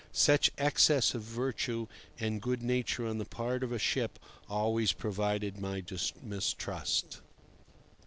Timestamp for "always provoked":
4.49-5.59